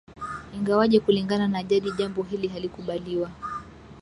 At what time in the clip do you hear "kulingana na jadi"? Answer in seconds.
1.05-1.89